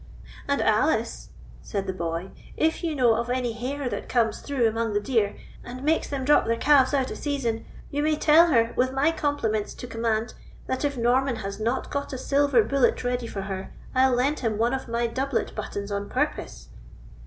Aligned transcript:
"And 0.47 0.63
Alice," 0.63 1.29
said 1.61 1.85
the 1.85 1.93
boy, 1.93 2.31
"if 2.57 2.83
you 2.83 2.95
know 2.95 3.13
of 3.13 3.29
any 3.29 3.53
hare 3.53 3.87
that 3.87 4.09
comes 4.09 4.41
through 4.41 4.67
among 4.67 4.93
the 4.93 4.99
deer, 4.99 5.35
and 5.63 5.83
makes 5.83 6.09
them 6.09 6.25
drop 6.25 6.47
their 6.47 6.57
calves 6.57 6.91
out 6.95 7.11
of 7.11 7.19
season, 7.19 7.67
you 7.91 8.01
may 8.01 8.15
tell 8.15 8.47
her, 8.47 8.73
with 8.75 8.91
my 8.93 9.11
compliments 9.11 9.75
to 9.75 9.85
command, 9.85 10.33
that 10.65 10.83
if 10.83 10.97
Norman 10.97 11.35
has 11.35 11.59
not 11.59 11.91
got 11.91 12.13
a 12.13 12.17
silver 12.17 12.63
bullet 12.63 13.03
ready 13.03 13.27
for 13.27 13.41
her, 13.43 13.75
I'll 13.93 14.15
lend 14.15 14.39
him 14.39 14.57
one 14.57 14.73
of 14.73 14.87
my 14.87 15.05
doublet 15.05 15.53
buttons 15.53 15.91
on 15.91 16.09
purpose." 16.09 16.69